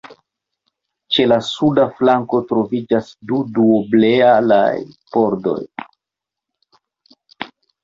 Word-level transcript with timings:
Ĉe 1.17 1.25
la 1.31 1.35
suda 1.47 1.85
flanko 1.99 2.39
troviĝas 2.53 3.11
du 3.33 3.43
duoblealaj 3.59 4.75
pordoj. 5.13 5.61